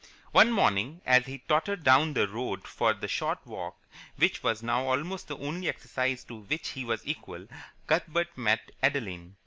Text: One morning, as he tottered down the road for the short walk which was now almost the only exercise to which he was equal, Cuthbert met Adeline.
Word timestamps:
One 0.31 0.51
morning, 0.51 1.01
as 1.05 1.27
he 1.27 1.43
tottered 1.47 1.83
down 1.83 2.13
the 2.15 2.27
road 2.27 2.67
for 2.67 2.91
the 2.91 3.07
short 3.07 3.37
walk 3.45 3.75
which 4.15 4.41
was 4.41 4.63
now 4.63 4.87
almost 4.87 5.27
the 5.27 5.37
only 5.37 5.69
exercise 5.69 6.23
to 6.23 6.37
which 6.39 6.69
he 6.69 6.83
was 6.83 7.05
equal, 7.05 7.45
Cuthbert 7.85 8.35
met 8.35 8.71
Adeline. 8.81 9.35